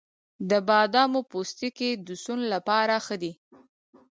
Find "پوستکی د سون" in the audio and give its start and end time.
1.31-2.39